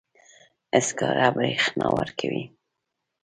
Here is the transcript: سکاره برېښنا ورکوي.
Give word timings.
سکاره 0.85 1.27
برېښنا 1.35 1.87
ورکوي. 1.97 2.43